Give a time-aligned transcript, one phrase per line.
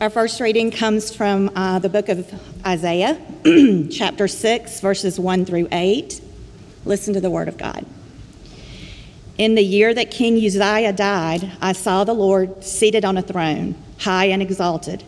[0.00, 2.32] Our first reading comes from uh, the book of
[2.66, 3.20] Isaiah,
[3.90, 6.22] chapter 6, verses 1 through 8.
[6.86, 7.84] Listen to the word of God.
[9.36, 13.74] In the year that King Uzziah died, I saw the Lord seated on a throne,
[13.98, 15.04] high and exalted,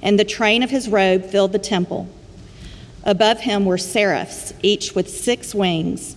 [0.00, 2.08] and the train of his robe filled the temple.
[3.04, 6.16] Above him were seraphs, each with six wings.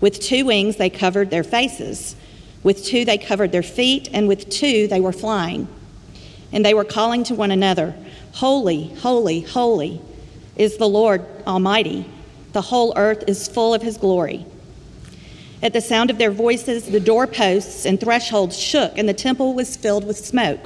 [0.00, 2.14] With two wings they covered their faces,
[2.62, 5.66] with two they covered their feet, and with two they were flying.
[6.56, 7.94] And they were calling to one another,
[8.32, 10.00] Holy, holy, holy
[10.56, 12.08] is the Lord Almighty.
[12.54, 14.46] The whole earth is full of his glory.
[15.62, 19.76] At the sound of their voices, the doorposts and thresholds shook, and the temple was
[19.76, 20.60] filled with smoke.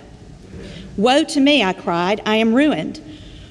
[0.97, 3.03] Woe to me, I cried, I am ruined,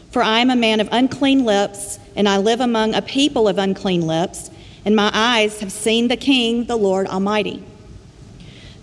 [0.09, 3.57] for I am a man of unclean lips, and I live among a people of
[3.57, 4.49] unclean lips,
[4.85, 7.65] and my eyes have seen the King, the Lord Almighty.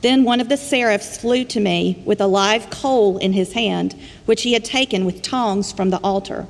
[0.02, 3.94] Then one of the seraphs flew to me with a live coal in his hand,
[4.26, 6.46] which he had taken with tongs from the altar.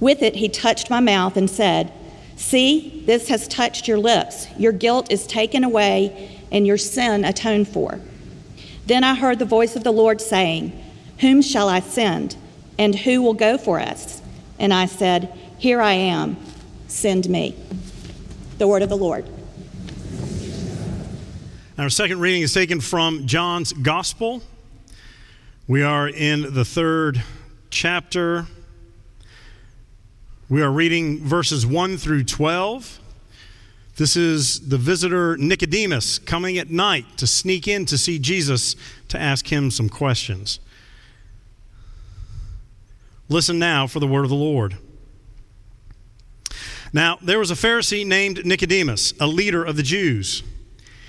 [0.00, 1.92] With it, he touched my mouth and said,
[2.36, 4.46] See, this has touched your lips.
[4.56, 8.00] Your guilt is taken away, and your sin atoned for.
[8.86, 10.72] Then I heard the voice of the Lord saying,
[11.20, 12.36] Whom shall I send?
[12.78, 14.22] And who will go for us?
[14.58, 16.36] And I said, Here I am,
[16.86, 17.56] send me.
[18.58, 19.28] The word of the Lord.
[21.78, 24.42] Our second reading is taken from John's Gospel.
[25.68, 27.22] We are in the third
[27.70, 28.46] chapter.
[30.48, 32.98] We are reading verses 1 through 12.
[33.94, 38.74] This is the visitor Nicodemus coming at night to sneak in to see Jesus
[39.06, 40.58] to ask him some questions.
[43.28, 44.78] Listen now for the word of the Lord.
[46.92, 50.42] Now, there was a Pharisee named Nicodemus, a leader of the Jews.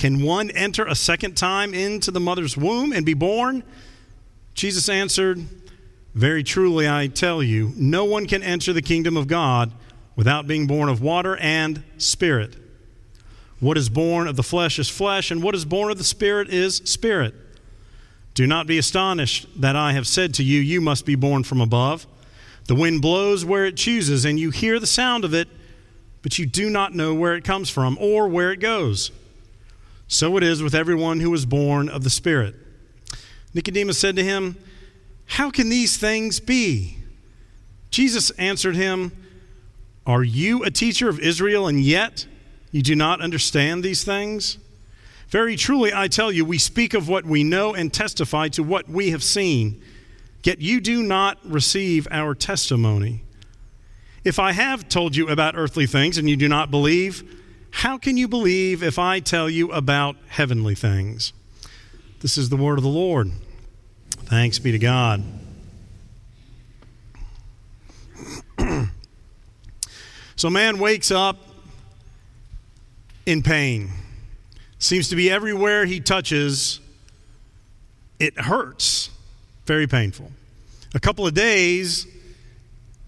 [0.00, 3.62] Can one enter a second time into the mother's womb and be born?
[4.54, 5.44] Jesus answered,
[6.14, 9.72] Very truly I tell you, no one can enter the kingdom of God
[10.16, 12.56] without being born of water and spirit.
[13.58, 16.48] What is born of the flesh is flesh, and what is born of the spirit
[16.48, 17.34] is spirit.
[18.32, 21.60] Do not be astonished that I have said to you, You must be born from
[21.60, 22.06] above.
[22.68, 25.48] The wind blows where it chooses, and you hear the sound of it,
[26.22, 29.10] but you do not know where it comes from or where it goes.
[30.12, 32.56] So it is with everyone who is born of the Spirit.
[33.54, 34.56] Nicodemus said to him,
[35.24, 36.98] How can these things be?
[37.90, 39.12] Jesus answered him,
[40.04, 42.26] Are you a teacher of Israel, and yet
[42.72, 44.58] you do not understand these things?
[45.28, 48.88] Very truly, I tell you, we speak of what we know and testify to what
[48.88, 49.80] we have seen,
[50.42, 53.22] yet you do not receive our testimony.
[54.24, 57.39] If I have told you about earthly things and you do not believe,
[57.70, 61.32] how can you believe if I tell you about heavenly things?
[62.20, 63.30] This is the word of the Lord.
[64.10, 65.22] Thanks be to God.
[70.36, 71.38] so, man wakes up
[73.26, 73.90] in pain.
[74.78, 76.80] Seems to be everywhere he touches,
[78.18, 79.10] it hurts.
[79.66, 80.30] Very painful.
[80.94, 82.06] A couple of days,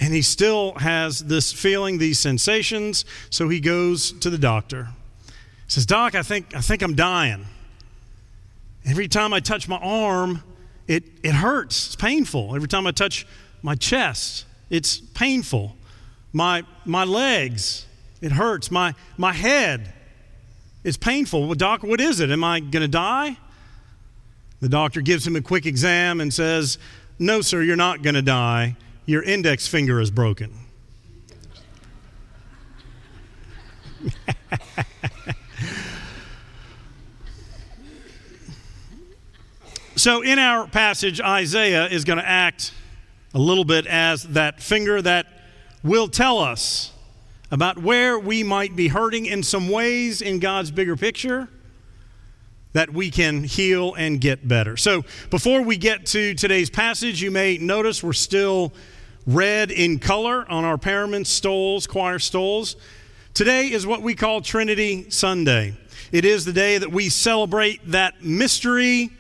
[0.03, 4.89] and he still has this feeling, these sensations, so he goes to the doctor.
[5.27, 5.33] He
[5.69, 7.47] says, Doc, I think, I think I'm dying.
[8.85, 10.43] Every time I touch my arm,
[10.89, 11.87] it, it hurts.
[11.87, 12.57] It's painful.
[12.57, 13.29] Every time I touch
[13.63, 15.77] my chest, it's painful.
[16.33, 17.87] My, my legs,
[18.21, 18.73] it hurts.
[18.73, 19.93] My, my head
[20.83, 21.47] is painful.
[21.47, 22.29] Well, doc, what is it?
[22.33, 23.37] Am I going to die?
[24.59, 26.79] The doctor gives him a quick exam and says,
[27.21, 28.77] No, sir, you're not going to die
[29.07, 30.53] your index finger is broken.
[40.03, 42.73] So, in our passage, Isaiah is going to act
[43.35, 45.27] a little bit as that finger that
[45.85, 46.91] will tell us
[47.53, 51.49] about where we might be hurting in some ways in God's bigger picture
[52.73, 54.77] that we can heal and get better.
[54.77, 58.73] So, before we get to today's passage, you may notice we're still
[59.27, 62.77] red in color on our parament stoles, choir stoles.
[63.35, 65.77] Today is what we call Trinity Sunday.
[66.11, 69.11] It is the day that we celebrate that mystery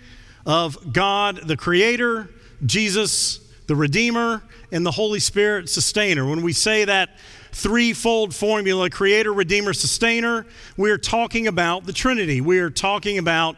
[0.44, 2.28] of God the Creator,
[2.66, 6.26] Jesus the Redeemer, and the Holy Spirit Sustainer.
[6.26, 7.10] When we say that
[7.52, 10.46] threefold formula Creator, Redeemer, Sustainer
[10.76, 12.40] we're talking about the Trinity.
[12.40, 13.56] We are talking about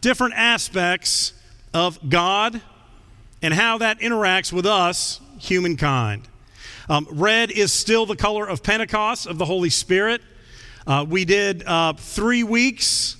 [0.00, 1.32] different aspects
[1.72, 2.60] of God
[3.42, 6.28] and how that interacts with us, humankind.
[6.88, 10.22] Um, red is still the color of Pentecost, of the Holy Spirit.
[10.86, 13.16] Uh, we did uh, three weeks,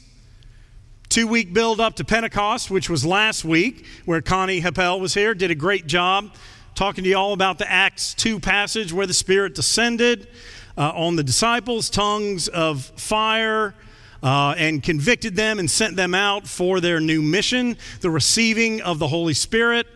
[1.08, 5.34] two week build up to Pentecost, which was last week, where Connie Happel was here,
[5.34, 6.30] did a great job
[6.74, 10.28] talking to you all about the Acts 2 passage where the Spirit descended
[10.76, 13.74] uh, on the disciples, tongues of fire.
[14.22, 18.98] Uh, and convicted them and sent them out for their new mission, the receiving of
[18.98, 19.86] the Holy Spirit.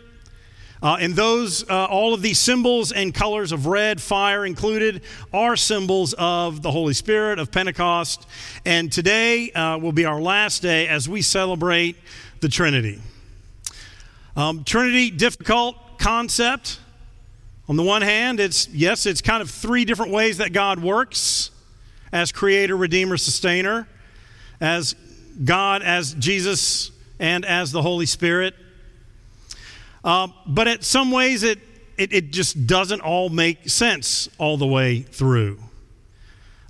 [0.80, 5.02] Uh, and those, uh, all of these symbols and colors of red, fire included,
[5.32, 8.26] are symbols of the Holy Spirit, of Pentecost.
[8.64, 11.96] And today uh, will be our last day as we celebrate
[12.40, 13.00] the Trinity.
[14.36, 16.78] Um, Trinity, difficult concept.
[17.68, 21.50] On the one hand, it's, yes, it's kind of three different ways that God works
[22.12, 23.88] as creator, redeemer, sustainer,
[24.60, 24.94] as
[25.44, 28.54] God, as Jesus, and as the Holy Spirit.
[30.04, 31.58] Uh, but in some ways, it,
[31.96, 35.58] it, it, just doesn't all make sense all the way through.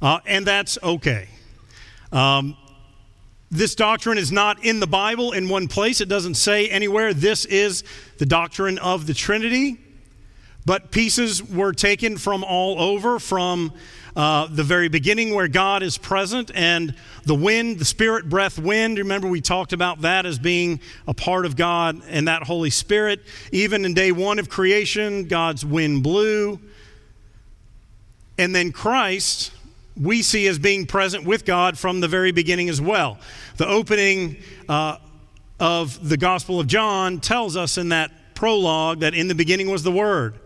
[0.01, 1.29] Uh, and that's okay.
[2.13, 2.57] Um,
[3.51, 6.01] this doctrine is not in the Bible in one place.
[6.01, 7.85] It doesn't say anywhere this is
[8.19, 9.79] the doctrine of the Trinity.
[10.69, 13.73] But pieces were taken from all over, from
[14.15, 16.95] uh, the very beginning where God is present, and
[17.25, 18.99] the wind, the spirit breath wind.
[18.99, 23.23] Remember, we talked about that as being a part of God and that Holy Spirit.
[23.51, 26.61] Even in day one of creation, God's wind blew.
[28.37, 29.53] And then Christ,
[29.99, 33.17] we see as being present with God from the very beginning as well.
[33.57, 34.37] The opening
[34.69, 34.99] uh,
[35.59, 39.83] of the Gospel of John tells us in that prologue that in the beginning was
[39.83, 40.39] the Word.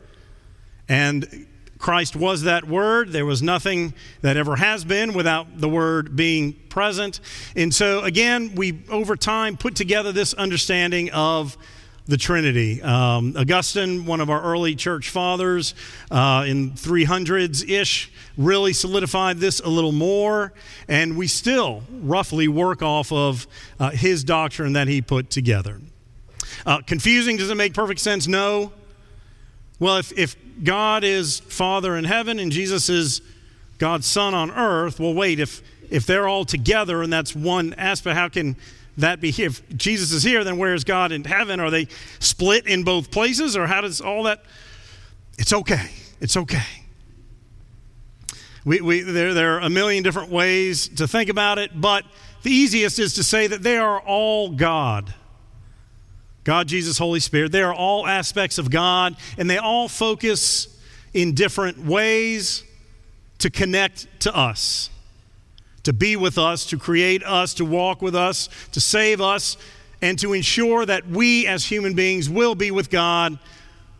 [0.88, 1.46] And
[1.78, 3.10] Christ was that Word.
[3.10, 7.20] There was nothing that ever has been without the Word being present.
[7.56, 11.58] And so, again, we over time put together this understanding of
[12.06, 12.82] the Trinity.
[12.82, 15.74] Um, Augustine, one of our early church fathers
[16.10, 20.52] uh, in 300s ish, really solidified this a little more,
[20.88, 23.46] and we still roughly work off of
[23.78, 25.80] uh, his doctrine that he put together.
[26.66, 27.36] Uh, confusing?
[27.36, 28.26] Does it make perfect sense?
[28.26, 28.72] No.
[29.78, 33.20] Well, if, if God is Father in heaven and Jesus is
[33.78, 35.60] God's Son on earth, well, wait, if,
[35.90, 38.56] if they're all together and that's one aspect, how can
[38.96, 39.48] that be here?
[39.48, 41.58] If Jesus is here, then where is God in heaven?
[41.58, 41.88] Are they
[42.20, 44.44] split in both places or how does all that?
[45.38, 45.90] It's okay.
[46.20, 46.62] It's okay.
[48.64, 52.04] We, we, there, there are a million different ways to think about it, but
[52.44, 55.12] the easiest is to say that they are all God.
[56.44, 57.52] God, Jesus, Holy Spirit.
[57.52, 60.68] They are all aspects of God, and they all focus
[61.14, 62.64] in different ways
[63.38, 64.90] to connect to us,
[65.84, 69.56] to be with us, to create us, to walk with us, to save us,
[70.00, 73.38] and to ensure that we as human beings will be with God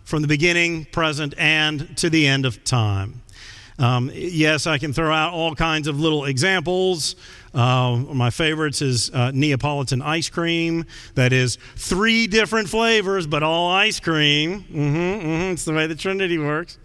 [0.05, 3.23] from the beginning, present, and to the end of time.
[3.79, 7.17] Um, yes, I can throw out all kinds of little examples.
[7.55, 10.87] Uh, my favorites is uh, Neapolitan ice cream.
[11.15, 14.63] That is three different flavors, but all ice cream.
[14.63, 16.79] Mm-hmm, mm-hmm, it's the way the Trinity works.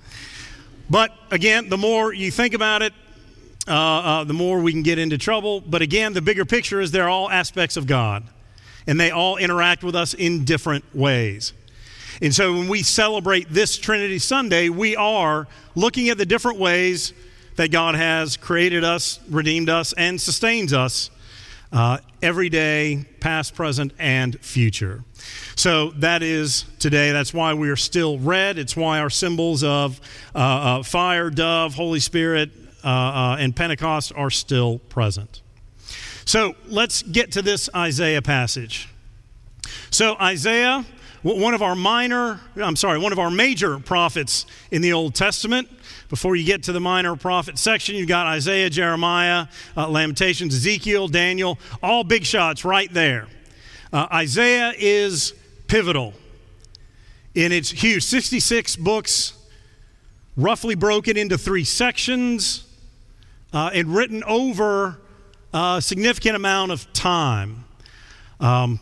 [0.90, 2.94] But again, the more you think about it,
[3.68, 5.62] uh, uh, the more we can get into trouble.
[5.62, 8.24] But again, the bigger picture is they're all aspects of God,
[8.88, 11.54] and they all interact with us in different ways.
[12.22, 17.14] And so when we celebrate this Trinity Sunday, we are looking at the different ways
[17.58, 21.12] that God has created us, redeemed us, and sustains us
[21.72, 25.04] uh, every day, past, present, and future.
[25.56, 27.12] So that is today.
[27.12, 28.58] That's why we are still red.
[28.58, 30.00] It's why our symbols of
[30.34, 32.52] uh, uh, fire, dove, Holy Spirit,
[32.84, 35.42] uh, uh, and Pentecost are still present.
[36.26, 38.90] So let's get to this Isaiah passage.
[39.90, 40.86] So, Isaiah,
[41.24, 45.70] one of our minor, I'm sorry, one of our major prophets in the Old Testament,
[46.10, 51.08] before you get to the minor prophet section, you've got Isaiah, Jeremiah, uh, Lamentations, Ezekiel,
[51.08, 53.28] Daniel, all big shots right there.
[53.92, 55.34] Uh, Isaiah is
[55.68, 56.14] pivotal.
[57.36, 59.34] And it's huge 66 books,
[60.36, 62.66] roughly broken into three sections,
[63.54, 65.00] uh, and written over
[65.54, 67.66] a significant amount of time.
[68.40, 68.80] Um,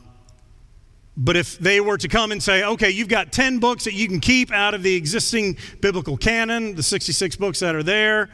[1.17, 4.07] but if they were to come and say, okay, you've got 10 books that you
[4.07, 8.29] can keep out of the existing biblical canon, the 66 books that are there,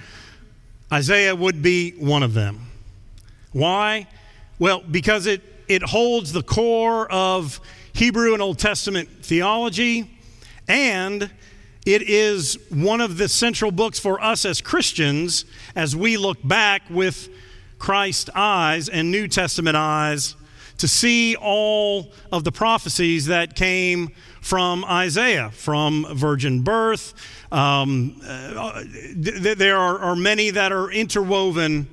[0.92, 2.68] Isaiah would be one of them.
[3.52, 4.08] Why?
[4.58, 7.60] Well, because it, it holds the core of
[7.94, 10.18] Hebrew and Old Testament theology,
[10.68, 11.30] and
[11.86, 15.46] it is one of the central books for us as Christians
[15.76, 17.30] as we look back with
[17.78, 20.36] Christ eyes and New Testament eyes
[20.82, 24.10] to see all of the prophecies that came
[24.42, 27.14] from Isaiah, from virgin birth.
[27.52, 31.88] Um, uh, th- there are, are many that are interwoven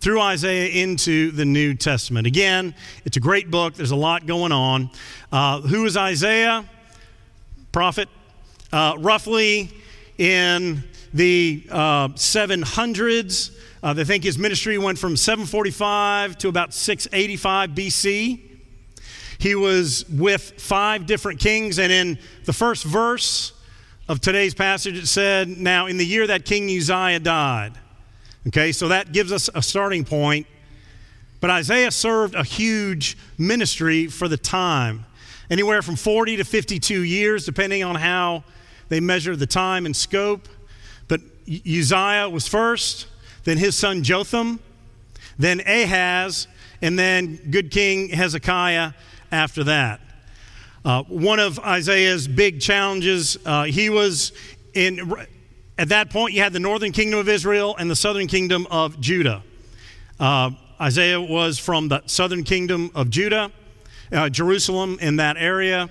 [0.00, 2.26] through Isaiah into the New Testament.
[2.26, 2.74] Again,
[3.04, 3.74] it's a great book.
[3.74, 4.90] There's a lot going on.
[5.30, 6.64] Uh, who is Isaiah?
[7.70, 8.08] Prophet.
[8.72, 9.70] Uh, roughly
[10.18, 10.82] in
[11.14, 18.40] the uh, 700s, uh, they think his ministry went from 745 to about 685 BC.
[19.38, 23.52] He was with five different kings, and in the first verse
[24.08, 27.72] of today's passage, it said, Now, in the year that King Uzziah died.
[28.48, 30.46] Okay, so that gives us a starting point.
[31.40, 35.06] But Isaiah served a huge ministry for the time,
[35.50, 38.44] anywhere from 40 to 52 years, depending on how
[38.88, 40.48] they measure the time and scope.
[41.48, 43.06] Uzziah was first
[43.44, 44.58] then his son Jotham,
[45.38, 46.48] then Ahaz,
[46.82, 48.92] and then good King Hezekiah
[49.30, 50.00] after that.
[50.84, 54.32] Uh, one of Isaiah's big challenges, uh, he was
[54.74, 55.14] in,
[55.78, 59.00] at that point, you had the northern kingdom of Israel and the southern kingdom of
[59.00, 59.42] Judah.
[60.18, 63.50] Uh, Isaiah was from the southern kingdom of Judah,
[64.12, 65.88] uh, Jerusalem, in that area.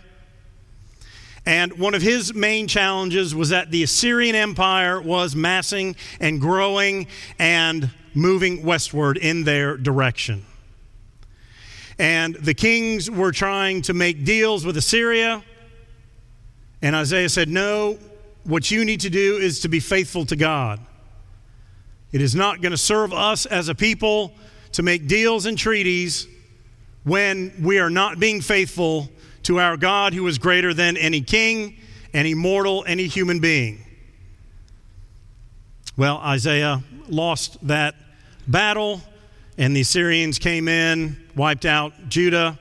[1.46, 7.08] And one of his main challenges was that the Assyrian Empire was massing and growing
[7.38, 10.46] and moving westward in their direction.
[12.00, 15.44] And the kings were trying to make deals with Assyria.
[16.82, 17.98] And Isaiah said, No,
[18.46, 20.80] what you need to do is to be faithful to God.
[22.12, 24.34] It is not going to serve us as a people
[24.74, 26.28] to make deals and treaties
[27.04, 29.10] when we are not being faithful
[29.44, 31.78] to our God who is greater than any king,
[32.14, 33.84] any mortal, any human being.
[35.96, 37.96] Well, Isaiah lost that
[38.48, 39.02] battle,
[39.58, 42.58] and the Assyrians came in, wiped out Judah.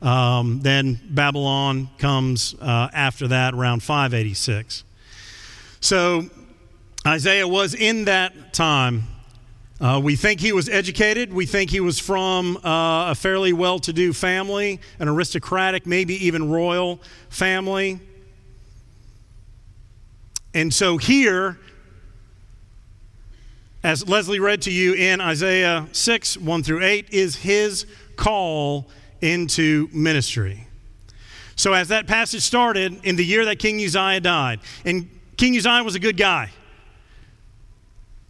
[0.00, 4.84] Um, then Babylon comes uh, after that, around 586.
[5.80, 6.24] So
[7.06, 9.04] Isaiah was in that time
[9.80, 11.32] uh, we think he was educated.
[11.32, 16.26] We think he was from uh, a fairly well to do family, an aristocratic, maybe
[16.26, 18.00] even royal family.
[20.54, 21.58] And so, here,
[23.82, 27.84] as Leslie read to you in Isaiah 6 1 through 8, is his
[28.16, 28.88] call
[29.20, 30.66] into ministry.
[31.54, 35.84] So, as that passage started, in the year that King Uzziah died, and King Uzziah
[35.84, 36.50] was a good guy.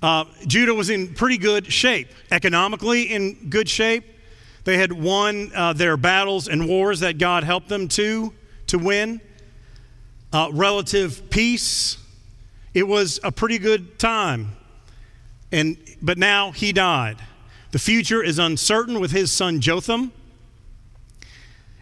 [0.03, 4.05] Uh, Judah was in pretty good shape, economically in good shape.
[4.65, 8.33] They had won uh, their battles and wars that God helped them to
[8.69, 9.21] to win.
[10.33, 11.99] Uh, relative peace.
[12.75, 14.57] It was a pretty good time.
[15.53, 17.19] And but now he died.
[17.71, 20.13] The future is uncertain with his son Jotham.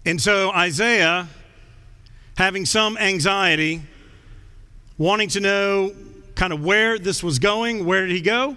[0.05, 1.29] And so Isaiah,
[2.37, 3.83] having some anxiety,
[4.99, 5.95] wanting to know
[6.35, 7.85] kind of where this was going.
[7.85, 8.57] Where did he go?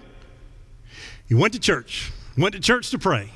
[1.28, 3.30] He went to church, went to church to pray.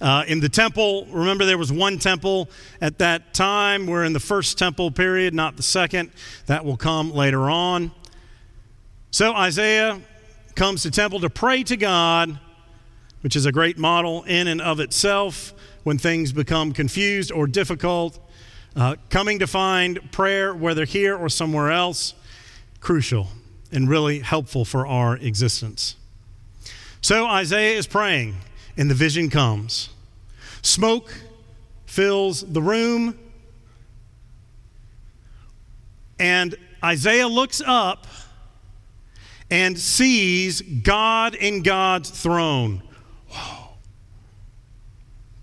[0.00, 2.48] Uh, in the temple, remember there was one temple
[2.80, 3.86] at that time.
[3.86, 6.10] We're in the first temple period, not the second.
[6.46, 7.92] That will come later on.
[9.10, 10.00] So Isaiah
[10.54, 12.38] comes to temple to pray to God,
[13.20, 18.18] which is a great model in and of itself when things become confused or difficult.
[18.74, 22.14] Uh, coming to find prayer, whether here or somewhere else,
[22.80, 23.28] crucial
[23.72, 25.96] and really helpful for our existence.
[27.00, 28.36] So Isaiah is praying,
[28.76, 29.90] and the vision comes.
[30.62, 31.12] Smoke
[31.86, 33.18] fills the room,
[36.18, 38.06] and Isaiah looks up
[39.50, 42.82] and sees God in God's throne.
[43.28, 43.68] Whoa.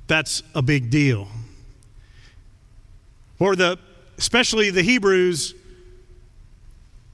[0.07, 1.27] That's a big deal.
[3.37, 3.77] For the
[4.17, 5.53] especially the Hebrews,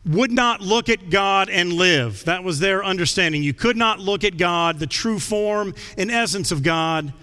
[0.06, 2.26] would not look at God and live.
[2.26, 3.44] That was their understanding.
[3.44, 7.14] You could not look at God, the true form and essence of God,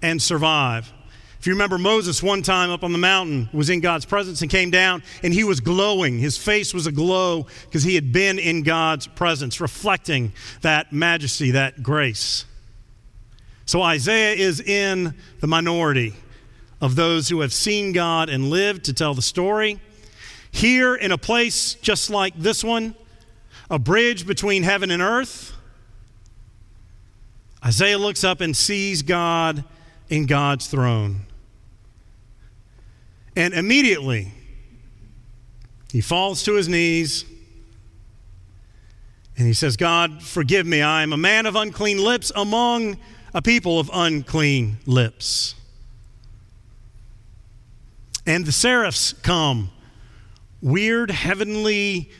[0.00, 0.90] and survive.
[1.38, 4.50] If you remember, Moses one time up on the mountain was in God's presence and
[4.50, 6.18] came down, and he was glowing.
[6.18, 11.82] His face was aglow because he had been in God's presence, reflecting that majesty, that
[11.82, 12.44] grace.
[13.64, 16.14] So Isaiah is in the minority
[16.80, 19.80] of those who have seen God and lived to tell the story.
[20.52, 22.94] Here, in a place just like this one,
[23.70, 25.52] a bridge between heaven and earth,
[27.64, 29.64] Isaiah looks up and sees God
[30.08, 31.26] in God's throne.
[33.36, 34.32] And immediately,
[35.92, 37.24] he falls to his knees
[39.36, 40.82] and he says, God, forgive me.
[40.82, 42.98] I am a man of unclean lips among
[43.32, 45.54] a people of unclean lips.
[48.26, 49.70] And the seraphs come,
[50.62, 52.10] weird, heavenly,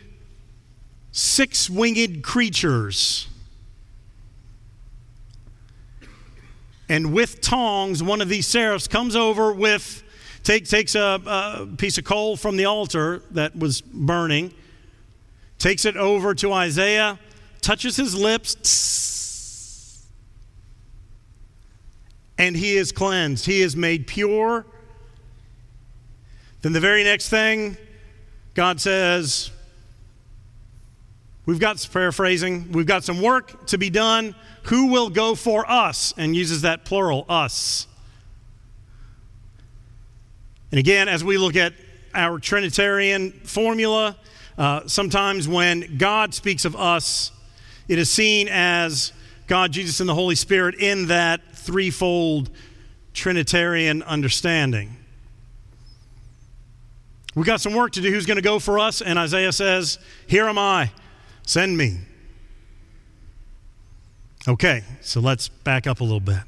[1.12, 3.28] six winged creatures.
[6.88, 10.02] And with tongs, one of these seraphs comes over with
[10.42, 14.54] Take, takes a, a piece of coal from the altar that was burning,
[15.58, 17.18] takes it over to Isaiah,
[17.60, 20.06] touches his lips,
[22.38, 23.44] and he is cleansed.
[23.44, 24.64] He is made pure.
[26.62, 27.76] Then the very next thing,
[28.60, 29.50] God says,
[31.46, 34.34] We've got paraphrasing, we've got some work to be done.
[34.64, 36.12] Who will go for us?
[36.18, 37.86] And uses that plural, us.
[40.70, 41.72] And again, as we look at
[42.14, 44.18] our Trinitarian formula,
[44.58, 47.32] uh, sometimes when God speaks of us,
[47.88, 49.14] it is seen as
[49.46, 52.50] God, Jesus, and the Holy Spirit in that threefold
[53.14, 54.99] Trinitarian understanding.
[57.34, 58.10] We got some work to do.
[58.10, 59.00] Who's going to go for us?
[59.02, 60.90] And Isaiah says, Here am I,
[61.46, 61.98] send me.
[64.48, 66.40] Okay, so let's back up a little bit.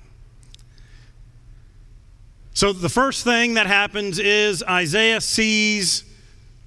[2.54, 6.04] So the first thing that happens is Isaiah sees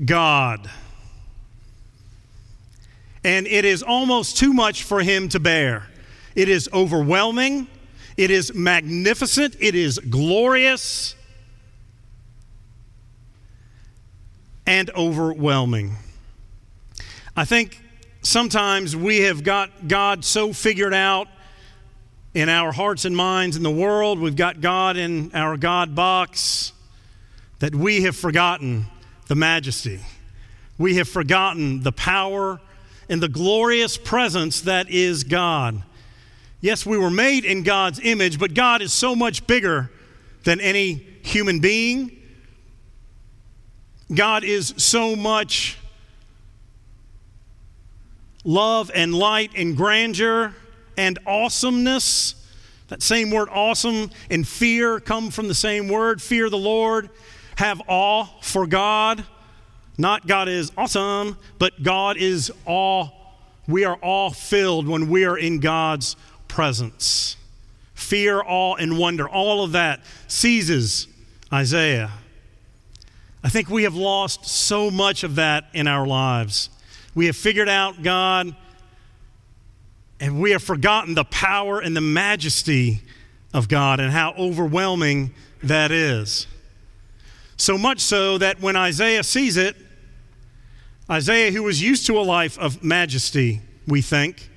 [0.03, 0.69] God.
[3.23, 5.87] And it is almost too much for him to bear.
[6.35, 7.67] It is overwhelming,
[8.17, 11.15] it is magnificent, it is glorious,
[14.65, 15.95] and overwhelming.
[17.35, 17.81] I think
[18.21, 21.27] sometimes we have got God so figured out
[22.33, 24.19] in our hearts and minds in the world.
[24.19, 26.73] We've got God in our God box
[27.59, 28.87] that we have forgotten
[29.27, 29.99] the majesty.
[30.77, 32.59] We have forgotten the power
[33.07, 35.81] and the glorious presence that is God.
[36.59, 39.91] Yes, we were made in God's image, but God is so much bigger
[40.43, 42.21] than any human being.
[44.13, 45.77] God is so much
[48.43, 50.53] love and light and grandeur
[50.97, 52.35] and awesomeness.
[52.89, 56.21] That same word, awesome, and fear come from the same word.
[56.21, 57.09] Fear the Lord.
[57.55, 59.25] Have awe for God.
[59.97, 63.09] Not God is awesome, but God is awe.
[63.67, 66.15] We are all filled when we are in God's
[66.47, 67.37] presence.
[67.95, 71.07] Fear, awe, and wonder, all of that seizes
[71.51, 72.11] Isaiah.
[73.45, 76.71] I think we have lost so much of that in our lives.
[77.13, 78.55] We have figured out God
[80.19, 83.03] and we have forgotten the power and the majesty
[83.53, 85.31] of God and how overwhelming
[85.61, 86.47] that is.
[87.55, 89.75] So much so that when Isaiah sees it,
[91.07, 94.49] Isaiah, who was used to a life of majesty, we think,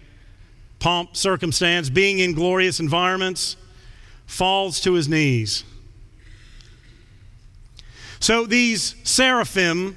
[0.79, 3.59] pomp, circumstance, being in glorious environments,
[4.24, 5.64] falls to his knees.
[8.20, 9.96] So these seraphim,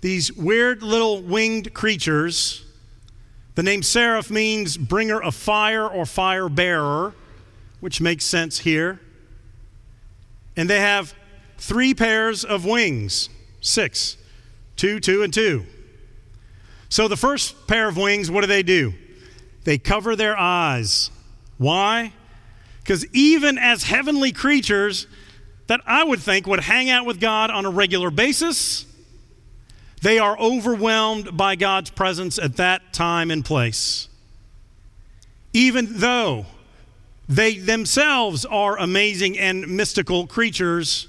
[0.00, 2.64] these weird little winged creatures,
[3.54, 7.14] the name seraph means bringer of fire or fire bearer,
[7.80, 9.00] which makes sense here.
[10.56, 11.14] And they have
[11.58, 13.28] three pairs of wings
[13.60, 14.16] six,
[14.76, 15.64] two, two, and two.
[16.88, 18.92] So the first pair of wings, what do they do?
[19.64, 21.10] They cover their eyes.
[21.58, 22.12] Why?
[22.82, 25.06] Because even as heavenly creatures
[25.66, 28.86] that I would think would hang out with God on a regular basis,
[30.02, 34.08] they are overwhelmed by God's presence at that time and place.
[35.52, 36.46] Even though
[37.28, 41.08] they themselves are amazing and mystical creatures,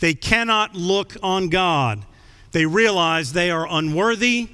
[0.00, 2.04] they cannot look on God.
[2.52, 4.48] They realize they are unworthy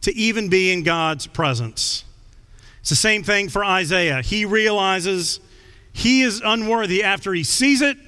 [0.00, 2.04] to even be in God's presence.
[2.80, 4.22] It's the same thing for Isaiah.
[4.22, 5.40] He realizes
[5.92, 7.98] he is unworthy after he sees it.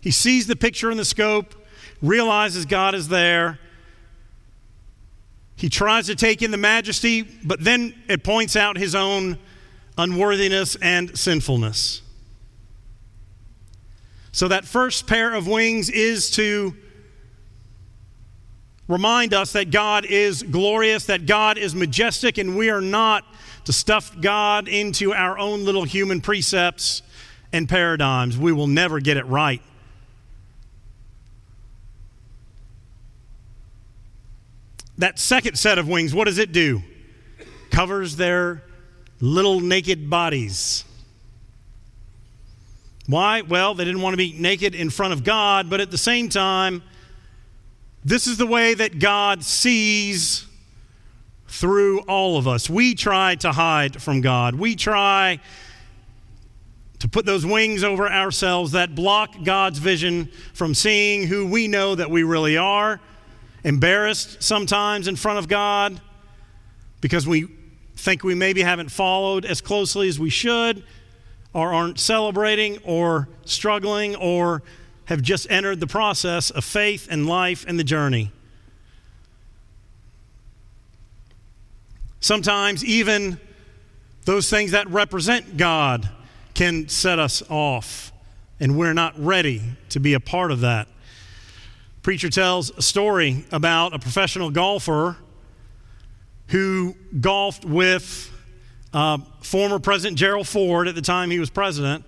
[0.00, 1.54] He sees the picture in the scope,
[2.00, 3.58] realizes God is there,
[5.58, 9.38] he tries to take in the majesty, but then it points out his own
[9.98, 12.00] unworthiness and sinfulness.
[14.30, 16.76] So, that first pair of wings is to
[18.86, 23.24] remind us that God is glorious, that God is majestic, and we are not
[23.64, 27.02] to stuff God into our own little human precepts
[27.52, 28.38] and paradigms.
[28.38, 29.60] We will never get it right.
[34.98, 36.82] That second set of wings, what does it do?
[37.70, 38.62] Covers their
[39.20, 40.84] little naked bodies.
[43.06, 43.40] Why?
[43.40, 46.28] Well, they didn't want to be naked in front of God, but at the same
[46.28, 46.82] time,
[48.04, 50.46] this is the way that God sees
[51.46, 52.68] through all of us.
[52.68, 54.54] We try to hide from God.
[54.54, 55.40] We try
[56.98, 61.94] to put those wings over ourselves that block God's vision from seeing who we know
[61.94, 63.00] that we really are,
[63.64, 66.00] embarrassed sometimes in front of God
[67.00, 67.48] because we
[67.96, 70.84] think we maybe haven't followed as closely as we should,
[71.52, 74.62] or aren't celebrating, or struggling, or
[75.06, 78.30] have just entered the process of faith and life and the journey.
[82.20, 83.38] Sometimes, even
[84.24, 86.08] those things that represent God
[86.54, 88.12] can set us off,
[88.60, 90.88] and we're not ready to be a part of that.
[92.02, 95.16] Preacher tells a story about a professional golfer
[96.48, 98.32] who golfed with
[98.92, 102.04] uh, former President Gerald Ford at the time he was president,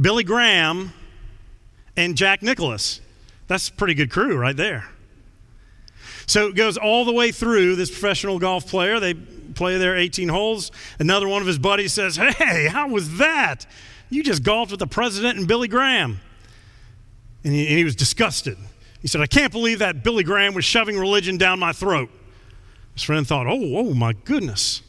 [0.00, 0.92] Billy Graham,
[1.96, 3.00] and Jack Nicklaus.
[3.46, 4.88] That's a pretty good crew right there.
[6.26, 8.98] So it goes all the way through this professional golf player.
[8.98, 10.72] They play their 18 holes.
[10.98, 13.66] Another one of his buddies says, Hey, how was that?
[14.10, 16.20] You just golfed with the president and Billy Graham.
[17.44, 18.56] And he, and he was disgusted.
[19.04, 22.08] He said, I can't believe that Billy Graham was shoving religion down my throat.
[22.94, 24.80] His friend thought, Oh, oh my goodness.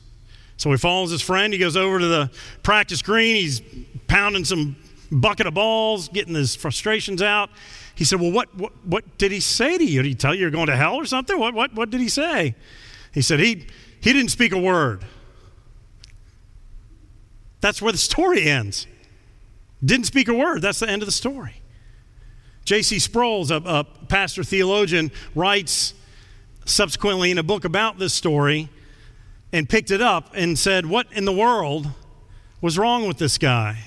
[0.55, 1.51] So he follows his friend.
[1.51, 2.31] He goes over to the
[2.63, 3.35] practice green.
[3.35, 3.61] He's
[4.07, 4.77] pounding some
[5.11, 7.49] bucket of balls, getting his frustrations out.
[7.93, 10.01] He said, Well, what, what, what did he say to you?
[10.01, 11.37] Did he tell you you're going to hell or something?
[11.37, 12.55] What, what, what did he say?
[13.11, 13.67] He said, he,
[13.99, 15.03] he didn't speak a word.
[17.59, 18.87] That's where the story ends.
[19.83, 20.61] Didn't speak a word.
[20.61, 21.55] That's the end of the story.
[22.65, 22.97] J.C.
[22.97, 25.93] Sproles, a, a pastor theologian, writes
[26.65, 28.69] subsequently in a book about this story
[29.53, 31.87] and picked it up and said, What in the world
[32.61, 33.77] was wrong with this guy?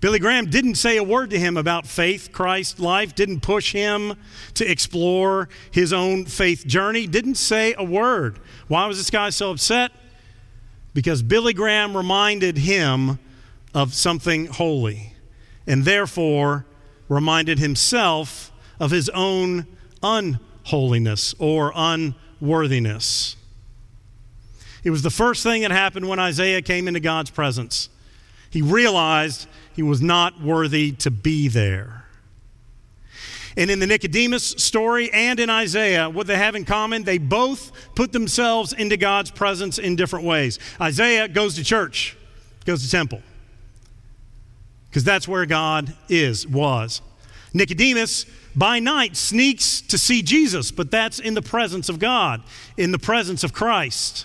[0.00, 4.14] Billy Graham didn't say a word to him about faith, Christ life, didn't push him
[4.54, 8.38] to explore his own faith journey, didn't say a word.
[8.68, 9.92] Why was this guy so upset?
[10.92, 13.18] Because Billy Graham reminded him
[13.74, 15.14] of something holy
[15.66, 16.66] and therefore
[17.08, 19.66] reminded himself of his own
[20.02, 23.36] unholiness or unworthiness.
[24.82, 27.88] It was the first thing that happened when Isaiah came into God's presence.
[28.50, 32.04] He realized he was not worthy to be there.
[33.56, 37.72] And in the Nicodemus story and in Isaiah, what they have in common, they both
[37.94, 40.58] put themselves into God's presence in different ways.
[40.80, 42.16] Isaiah goes to church,
[42.66, 43.22] goes to temple,
[44.94, 47.02] because that's where God is, was.
[47.52, 52.44] Nicodemus, by night, sneaks to see Jesus, but that's in the presence of God,
[52.76, 54.24] in the presence of Christ.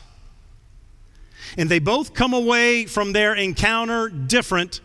[1.57, 4.79] And they both come away from their encounter different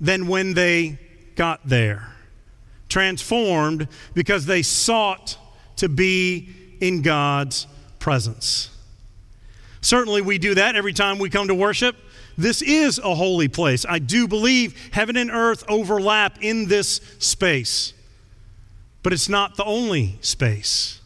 [0.00, 0.98] than when they
[1.36, 2.14] got there.
[2.88, 5.36] Transformed because they sought
[5.76, 6.48] to be
[6.80, 7.66] in God's
[7.98, 8.74] presence.
[9.82, 11.96] Certainly, we do that every time we come to worship.
[12.40, 13.84] This is a holy place.
[13.86, 17.92] I do believe heaven and earth overlap in this space,
[19.02, 21.02] but it's not the only space.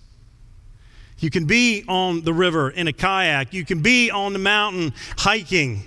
[1.19, 3.53] You can be on the river in a kayak.
[3.53, 5.83] You can be on the mountain hiking.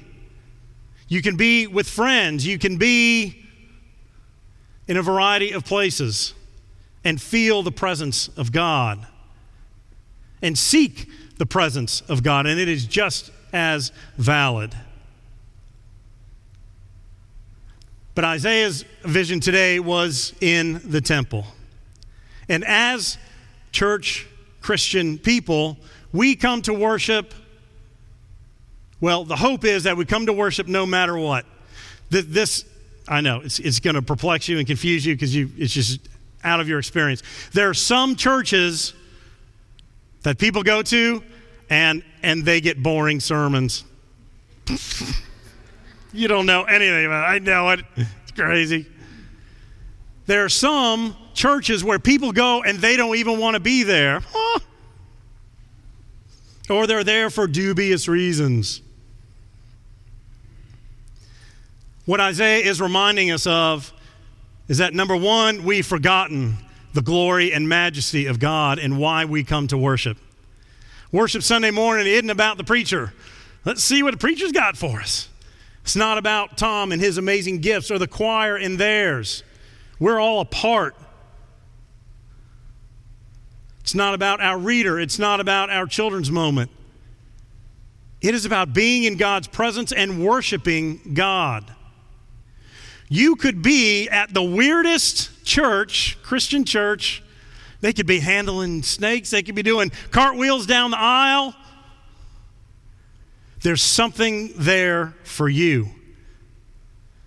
[1.07, 2.45] You can be with friends.
[2.45, 3.45] You can be
[4.85, 6.33] in a variety of places
[7.05, 9.07] and feel the presence of God
[10.41, 12.47] and seek the presence of God.
[12.47, 14.75] And it is just as valid.
[18.17, 21.45] But Isaiah's vision today was in the temple.
[22.49, 23.15] And as
[23.71, 24.25] church
[24.59, 25.77] Christian people,
[26.11, 27.35] we come to worship.
[28.99, 31.45] Well, the hope is that we come to worship no matter what.
[32.09, 32.65] This,
[33.07, 35.99] I know, it's, it's going to perplex you and confuse you because you, it's just
[36.43, 37.21] out of your experience.
[37.53, 38.95] There are some churches
[40.23, 41.21] that people go to
[41.69, 43.83] and, and they get boring sermons.
[46.17, 47.35] you don't know anything about it.
[47.35, 47.79] I know it.
[47.95, 48.85] It's crazy.
[50.25, 54.21] There are some churches where people go and they don't even want to be there.
[54.29, 54.59] Huh.
[56.69, 58.81] Or they're there for dubious reasons.
[62.05, 63.93] What Isaiah is reminding us of
[64.67, 66.57] is that number one, we've forgotten
[66.93, 70.17] the glory and majesty of God and why we come to worship.
[71.11, 73.13] Worship Sunday morning isn't about the preacher.
[73.63, 75.29] Let's see what the preacher's got for us.
[75.87, 79.41] It's not about Tom and his amazing gifts or the choir and theirs.
[80.01, 80.97] We're all a part.
[83.79, 86.71] It's not about our reader, it's not about our children's moment.
[88.19, 91.73] It is about being in God's presence and worshiping God.
[93.07, 97.23] You could be at the weirdest church, Christian church.
[97.79, 101.55] They could be handling snakes, they could be doing cartwheels down the aisle.
[103.67, 105.89] There's something there for you.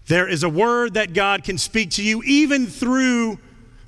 [0.07, 3.39] There is a word that God can speak to you even through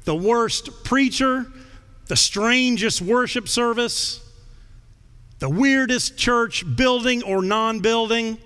[0.04, 1.46] the worst preacher,
[2.08, 4.20] the strangest worship service,
[5.38, 8.36] the weirdest church building or non building.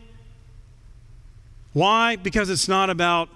[1.72, 2.14] Why?
[2.14, 3.28] Because it's not about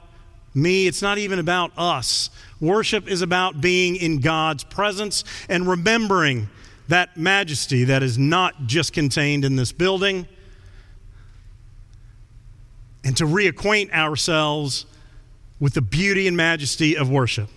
[0.54, 2.30] me, it's not even about us.
[2.60, 6.48] Worship is about being in God's presence and remembering
[6.86, 10.28] that majesty that is not just contained in this building,
[13.04, 14.86] and to reacquaint ourselves
[15.58, 17.48] with the beauty and majesty of worship.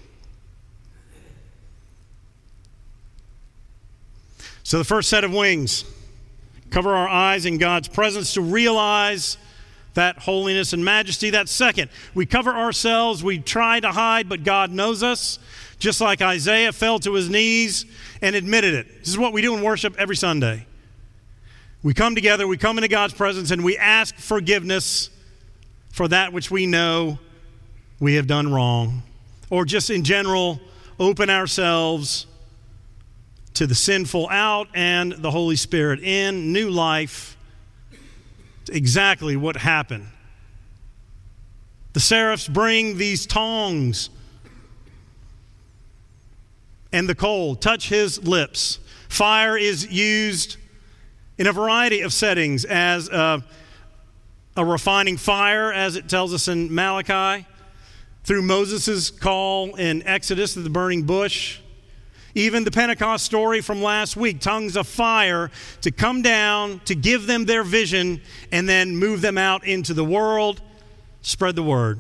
[4.64, 5.86] So, the first set of wings
[6.70, 9.38] cover our eyes in God's presence to realize
[9.94, 11.30] that holiness and majesty.
[11.30, 15.38] That second, we cover ourselves, we try to hide, but God knows us,
[15.80, 17.86] just like Isaiah fell to his knees
[18.22, 19.00] and admitted it.
[19.00, 20.66] This is what we do in worship every Sunday.
[21.84, 25.10] We come together, we come into God's presence, and we ask forgiveness
[25.94, 27.20] for that which we know
[28.00, 29.04] we have done wrong,
[29.52, 30.60] or just in general,
[31.00, 32.26] open ourselves
[33.54, 37.38] to the sinful out and the Holy Spirit in, new life
[38.72, 40.08] exactly what happened.
[41.94, 44.10] The seraphs bring these tongs
[46.92, 48.80] and the coal, touch his lips.
[49.10, 50.58] Fire is used
[51.38, 53.44] in a variety of settings as a,
[54.56, 57.46] a refining fire, as it tells us in Malachi,
[58.24, 61.60] through Moses' call in Exodus to the burning bush.
[62.36, 67.28] Even the Pentecost story from last week tongues of fire to come down, to give
[67.28, 70.62] them their vision, and then move them out into the world,
[71.22, 72.00] spread the word.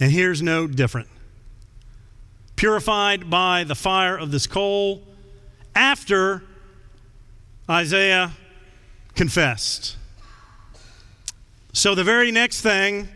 [0.00, 1.08] And here's no different.
[2.56, 5.02] Purified by the fire of this coal
[5.74, 6.42] after
[7.68, 8.32] Isaiah
[9.14, 9.96] confessed.
[11.74, 13.08] So, the very next thing,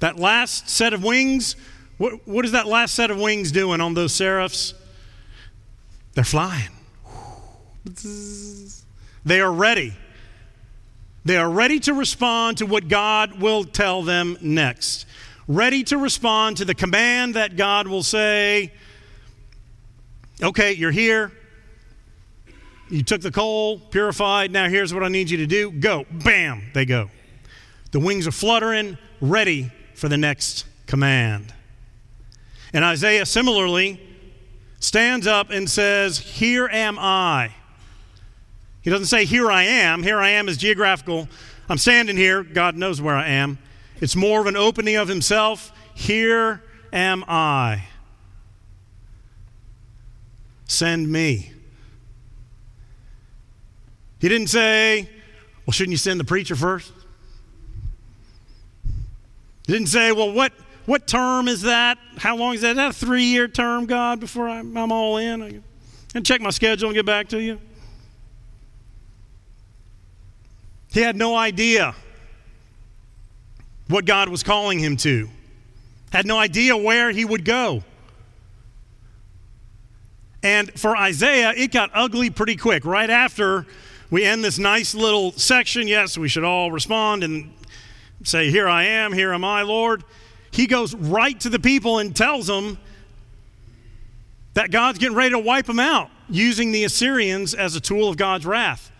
[0.00, 1.54] that last set of wings
[1.98, 4.74] what, what is that last set of wings doing on those seraphs?
[6.14, 6.70] They're flying.
[9.24, 9.94] They are ready.
[11.24, 15.06] They are ready to respond to what God will tell them next.
[15.48, 18.72] Ready to respond to the command that God will say,
[20.42, 21.32] okay, you're here.
[22.88, 24.52] You took the coal, purified.
[24.52, 25.72] Now here's what I need you to do.
[25.72, 26.04] Go.
[26.10, 27.10] Bam, they go.
[27.96, 31.54] The wings are fluttering, ready for the next command.
[32.74, 33.98] And Isaiah similarly
[34.80, 37.54] stands up and says, Here am I.
[38.82, 40.02] He doesn't say, Here I am.
[40.02, 41.26] Here I am is geographical.
[41.70, 42.42] I'm standing here.
[42.42, 43.58] God knows where I am.
[44.02, 45.72] It's more of an opening of himself.
[45.94, 47.84] Here am I.
[50.66, 51.50] Send me.
[54.18, 55.08] He didn't say,
[55.64, 56.92] Well, shouldn't you send the preacher first?
[59.66, 60.52] Didn't say, Well, what,
[60.86, 61.98] what term is that?
[62.16, 62.70] How long is that?
[62.70, 65.42] Is that a three year term, God, before I'm, I'm all in?
[65.42, 65.60] I
[66.12, 67.60] can check my schedule and get back to you.
[70.92, 71.94] He had no idea
[73.88, 75.28] what God was calling him to,
[76.10, 77.84] had no idea where he would go.
[80.42, 82.84] And for Isaiah, it got ugly pretty quick.
[82.84, 83.66] Right after
[84.10, 87.52] we end this nice little section, yes, we should all respond and
[88.22, 90.04] say, Here I am, here am I, Lord
[90.56, 92.78] he goes right to the people and tells them
[94.54, 98.16] that God's getting ready to wipe them out using the Assyrians as a tool of
[98.16, 98.90] God's wrath.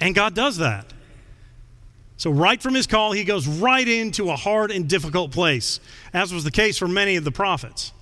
[0.00, 0.86] And God does that.
[2.16, 5.80] So, right from his call, he goes right into a hard and difficult place,
[6.14, 7.92] as was the case for many of the prophets.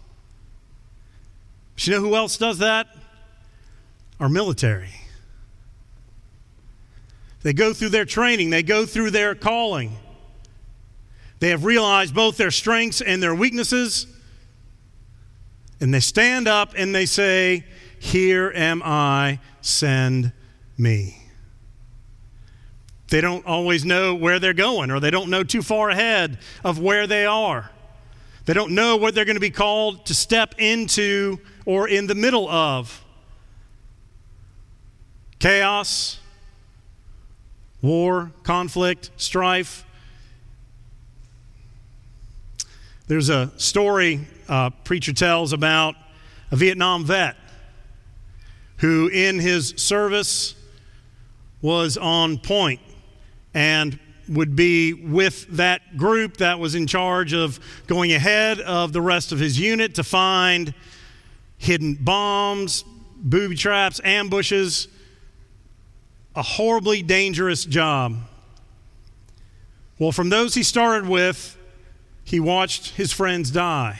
[1.74, 2.86] But you know who else does that?
[4.20, 4.90] Our military.
[7.42, 9.96] They go through their training, they go through their calling.
[11.40, 14.06] They have realized both their strengths and their weaknesses.
[15.80, 17.64] And they stand up and they say,
[17.98, 20.32] Here am I, send
[20.76, 21.16] me.
[23.08, 26.78] They don't always know where they're going, or they don't know too far ahead of
[26.78, 27.70] where they are.
[28.44, 32.14] They don't know what they're going to be called to step into or in the
[32.14, 33.04] middle of.
[35.38, 36.20] Chaos,
[37.82, 39.84] war, conflict, strife.
[43.10, 45.96] There's a story a preacher tells about
[46.52, 47.34] a Vietnam vet
[48.76, 50.54] who, in his service,
[51.60, 52.80] was on point
[53.52, 59.02] and would be with that group that was in charge of going ahead of the
[59.02, 60.72] rest of his unit to find
[61.58, 62.84] hidden bombs,
[63.16, 64.86] booby traps, ambushes.
[66.36, 68.18] A horribly dangerous job.
[69.98, 71.56] Well, from those he started with,
[72.30, 73.98] he watched his friends die.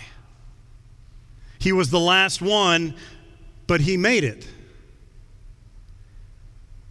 [1.59, 2.95] He was the last one,
[3.66, 4.47] but he made it.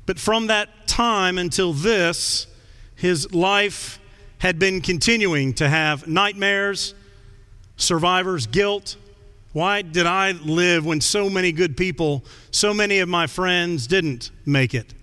[0.05, 2.45] But from that time until this,
[2.93, 3.99] his life
[4.39, 6.93] had been continuing to have nightmares,
[7.77, 8.97] survivor's guilt.
[9.53, 14.31] Why did I live when so many good people, so many of my friends didn't
[14.45, 14.93] make it?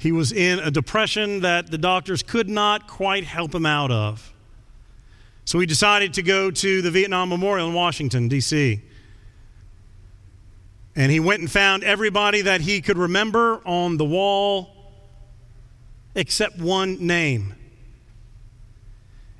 [0.00, 4.32] He was in a depression that the doctors could not quite help him out of.
[5.44, 8.80] So he decided to go to the Vietnam Memorial in Washington, D.C.
[10.96, 14.74] And he went and found everybody that he could remember on the wall
[16.14, 17.54] except one name.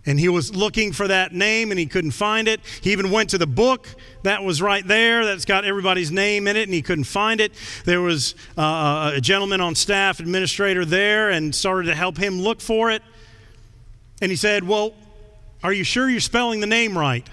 [0.07, 2.61] And he was looking for that name and he couldn't find it.
[2.81, 3.87] He even went to the book
[4.23, 7.53] that was right there that's got everybody's name in it and he couldn't find it.
[7.85, 12.63] There was uh, a gentleman on staff, administrator there, and started to help him look
[12.63, 13.03] for it.
[14.23, 14.95] And he said, Well,
[15.63, 17.29] are you sure you're spelling the name right?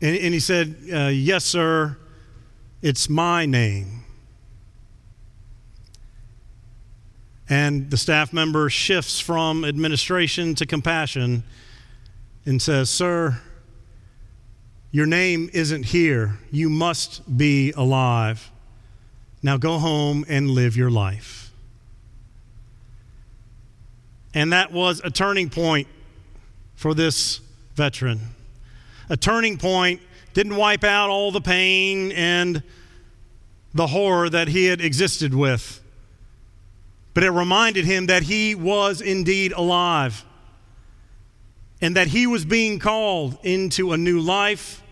[0.00, 1.96] And, and he said, uh, Yes, sir.
[2.82, 3.99] It's my name.
[7.50, 11.42] And the staff member shifts from administration to compassion
[12.46, 13.40] and says, Sir,
[14.92, 16.38] your name isn't here.
[16.52, 18.52] You must be alive.
[19.42, 21.52] Now go home and live your life.
[24.32, 25.88] And that was a turning point
[26.76, 27.40] for this
[27.74, 28.20] veteran.
[29.08, 30.00] A turning point
[30.34, 32.62] didn't wipe out all the pain and
[33.74, 35.79] the horror that he had existed with
[37.14, 40.24] but it reminded him that he was indeed alive
[41.80, 44.82] and that he was being called into a new life.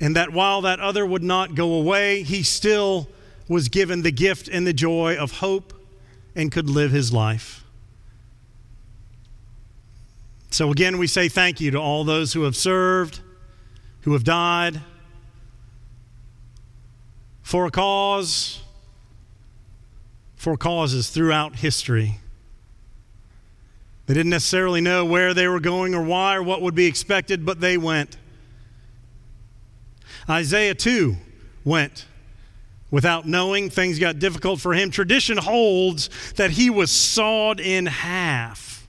[0.00, 3.08] And that while that other would not go away, he still
[3.48, 5.72] was given the gift and the joy of hope
[6.36, 7.64] and could live his life.
[10.50, 13.20] So, again, we say thank you to all those who have served,
[14.02, 14.80] who have died
[17.42, 18.62] for a cause
[20.38, 22.20] for causes throughout history.
[24.06, 27.44] They didn't necessarily know where they were going or why or what would be expected,
[27.44, 28.16] but they went.
[30.30, 31.16] Isaiah, too,
[31.64, 32.06] went
[32.90, 33.68] without knowing.
[33.68, 34.90] Things got difficult for him.
[34.90, 38.86] Tradition holds that he was sawed in half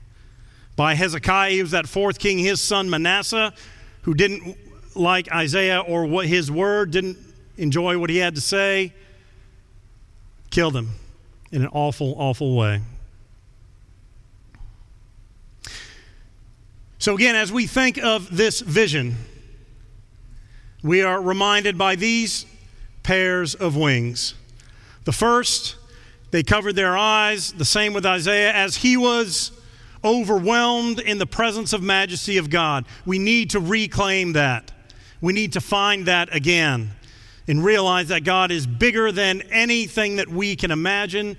[0.76, 1.50] by Hezekiah.
[1.50, 3.52] He was that fourth king, his son Manasseh,
[4.02, 4.56] who didn't
[4.94, 7.18] like Isaiah or what his word, didn't
[7.58, 8.94] enjoy what he had to say,
[10.50, 10.90] killed him
[11.52, 12.80] in an awful, awful way.
[16.98, 19.16] So, again, as we think of this vision,
[20.82, 22.44] we are reminded by these
[23.02, 24.34] pairs of wings.
[25.04, 25.76] The first,
[26.30, 29.52] they covered their eyes, the same with Isaiah, as he was
[30.04, 32.84] overwhelmed in the presence of majesty of God.
[33.06, 34.70] We need to reclaim that.
[35.20, 36.92] We need to find that again
[37.50, 41.36] and realize that God is bigger than anything that we can imagine.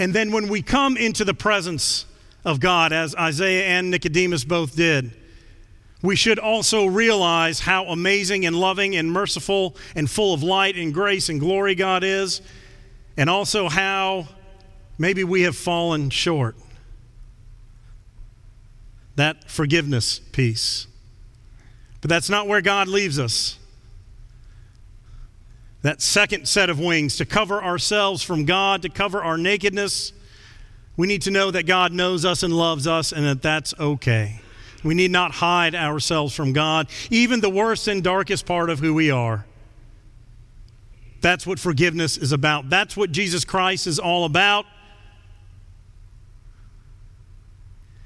[0.00, 2.04] And then when we come into the presence
[2.44, 5.12] of God, as Isaiah and Nicodemus both did,
[6.02, 10.92] we should also realize how amazing and loving and merciful and full of light and
[10.92, 12.40] grace and glory God is,
[13.16, 14.26] and also how
[14.98, 16.56] maybe we have fallen short.
[19.14, 20.88] That forgiveness piece.
[22.02, 23.58] But that's not where God leaves us.
[25.82, 30.12] That second set of wings to cover ourselves from God, to cover our nakedness,
[30.96, 34.40] we need to know that God knows us and loves us and that that's okay.
[34.84, 38.92] We need not hide ourselves from God, even the worst and darkest part of who
[38.92, 39.46] we are.
[41.20, 42.68] That's what forgiveness is about.
[42.68, 44.66] That's what Jesus Christ is all about.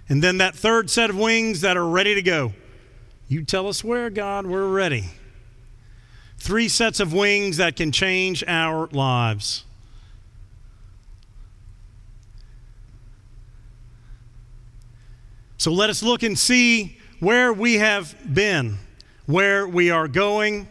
[0.08, 2.52] And then that third set of wings that are ready to go.
[3.28, 5.06] You tell us where, God, we're ready.
[6.38, 9.64] Three sets of wings that can change our lives.
[15.58, 18.78] So let us look and see where we have been,
[19.24, 20.68] where we are going,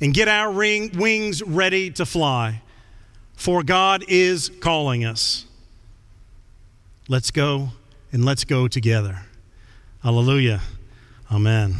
[0.00, 2.62] and get our ring, wings ready to fly.
[3.34, 5.44] For God is calling us.
[7.08, 7.68] Let's go
[8.10, 9.20] and let's go together.
[10.02, 10.60] Hallelujah.
[11.30, 11.76] Amen.